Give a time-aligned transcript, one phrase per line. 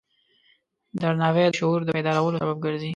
[1.01, 2.89] درناوی د شعور د بیدارولو سبب ګرځي.